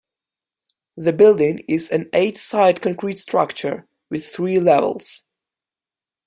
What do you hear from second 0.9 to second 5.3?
The building is an eight-sided concrete structure, with three levels.